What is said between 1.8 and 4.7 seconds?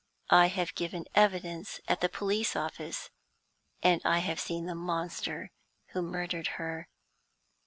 at the police office, and have seen